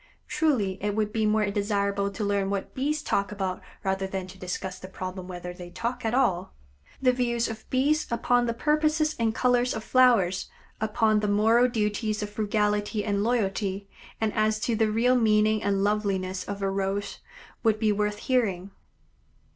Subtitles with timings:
[0.27, 4.39] Truly it would be more desirable to learn what Bees talk about rather than to
[4.39, 6.55] discuss the problem whether they talk at all.
[7.03, 12.23] The views of Bees upon the purposes and colors of flowers, upon the moral duties
[12.23, 13.87] of frugality and loyalty,
[14.19, 17.19] and as to the real meaning and lovliness of a Rose,
[17.61, 18.71] would be worth hearing.